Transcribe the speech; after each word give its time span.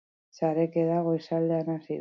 Sarekada 0.39 0.97
goizaldean 1.09 1.73
hasi 1.75 1.81
dute. 1.81 1.89